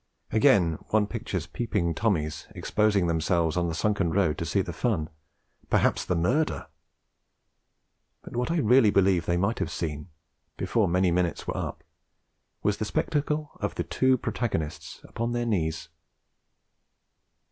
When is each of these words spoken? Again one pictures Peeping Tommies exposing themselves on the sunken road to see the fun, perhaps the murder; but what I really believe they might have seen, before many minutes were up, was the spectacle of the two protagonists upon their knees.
Again 0.31 0.79
one 0.89 1.05
pictures 1.05 1.45
Peeping 1.45 1.93
Tommies 1.93 2.47
exposing 2.55 3.05
themselves 3.05 3.55
on 3.55 3.67
the 3.67 3.75
sunken 3.75 4.09
road 4.09 4.35
to 4.39 4.45
see 4.47 4.63
the 4.63 4.73
fun, 4.73 5.11
perhaps 5.69 6.03
the 6.03 6.15
murder; 6.15 6.65
but 8.23 8.35
what 8.35 8.49
I 8.49 8.57
really 8.57 8.89
believe 8.89 9.27
they 9.27 9.37
might 9.37 9.59
have 9.59 9.69
seen, 9.69 10.09
before 10.57 10.87
many 10.87 11.11
minutes 11.11 11.45
were 11.45 11.55
up, 11.55 11.83
was 12.63 12.77
the 12.77 12.85
spectacle 12.85 13.51
of 13.61 13.75
the 13.75 13.83
two 13.83 14.17
protagonists 14.17 15.01
upon 15.03 15.33
their 15.33 15.45
knees. 15.45 15.89